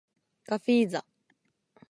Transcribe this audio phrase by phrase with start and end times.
[0.47, 1.05] ガフィーザ